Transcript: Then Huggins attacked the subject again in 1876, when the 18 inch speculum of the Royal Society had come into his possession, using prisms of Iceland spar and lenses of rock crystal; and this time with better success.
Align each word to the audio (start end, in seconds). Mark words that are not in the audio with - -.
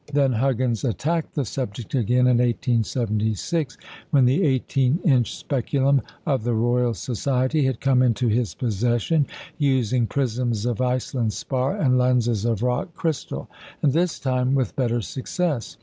Then 0.11 0.31
Huggins 0.33 0.83
attacked 0.83 1.35
the 1.35 1.45
subject 1.45 1.93
again 1.93 2.25
in 2.25 2.39
1876, 2.39 3.77
when 4.09 4.25
the 4.25 4.41
18 4.41 4.97
inch 5.05 5.35
speculum 5.37 6.01
of 6.25 6.43
the 6.43 6.55
Royal 6.55 6.95
Society 6.95 7.65
had 7.65 7.79
come 7.79 8.01
into 8.01 8.27
his 8.27 8.55
possession, 8.55 9.27
using 9.59 10.07
prisms 10.07 10.65
of 10.65 10.81
Iceland 10.81 11.33
spar 11.33 11.77
and 11.77 11.99
lenses 11.99 12.45
of 12.45 12.63
rock 12.63 12.95
crystal; 12.95 13.47
and 13.83 13.93
this 13.93 14.17
time 14.17 14.55
with 14.55 14.75
better 14.75 15.01
success. 15.01 15.77